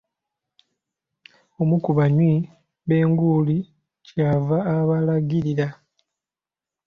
[1.59, 2.29] Omu ku banywi
[2.87, 3.57] b'enguuli
[4.05, 5.67] kyeyava abalagirira.